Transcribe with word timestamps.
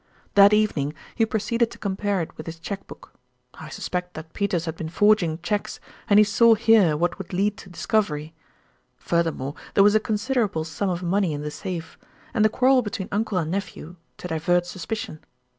"That 0.33 0.51
evening 0.51 0.95
he 1.13 1.27
proceeded 1.27 1.69
to 1.69 1.77
compare 1.77 2.21
it 2.21 2.35
with 2.35 2.47
his 2.47 2.57
cheque 2.57 2.87
book. 2.87 3.13
I 3.53 3.69
suspect 3.69 4.15
that 4.15 4.33
Peters 4.33 4.65
had 4.65 4.75
been 4.75 4.89
forging 4.89 5.37
cheques 5.43 5.79
and 6.09 6.17
he 6.17 6.23
saw 6.23 6.55
here 6.55 6.97
what 6.97 7.19
would 7.19 7.33
lead 7.33 7.55
to 7.57 7.69
discovery. 7.69 8.33
Furthermore, 8.97 9.53
there 9.75 9.83
was 9.83 9.93
a 9.93 9.99
considerable 9.99 10.63
sum 10.63 10.89
of 10.89 11.03
money 11.03 11.33
in 11.33 11.43
the 11.43 11.51
safe, 11.51 11.99
and 12.33 12.43
the 12.43 12.49
quarrel 12.49 12.81
between 12.81 13.09
uncle 13.11 13.37
and 13.37 13.51
nephew 13.51 13.95
to 14.17 14.27
divert 14.27 14.65
suspicion. 14.65 15.19